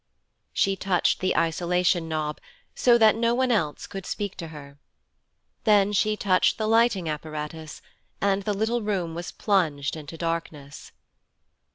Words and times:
She 0.51 0.75
touched 0.75 1.19
the 1.19 1.37
isolation 1.37 2.09
knob, 2.09 2.41
so 2.73 2.97
that 2.97 3.13
no 3.15 3.35
one 3.35 3.51
else 3.51 3.85
could 3.85 4.07
speak 4.07 4.35
to 4.37 4.47
her. 4.47 4.79
Then 5.63 5.93
she 5.93 6.17
touched 6.17 6.57
the 6.57 6.65
lighting 6.65 7.07
apparatus, 7.07 7.83
and 8.19 8.41
the 8.41 8.55
little 8.57 8.81
room 8.81 9.13
was 9.13 9.31
plunged 9.31 9.95
into 9.95 10.17
darkness. 10.17 10.91